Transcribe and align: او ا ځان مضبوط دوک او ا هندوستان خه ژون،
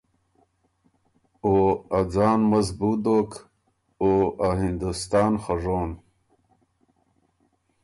او 1.43 1.53
ا 1.97 1.99
ځان 2.13 2.39
مضبوط 2.51 2.97
دوک 3.05 3.29
او 4.01 4.09
ا 4.47 4.49
هندوستان 4.61 5.31
خه 5.43 5.55
ژون، 5.61 5.91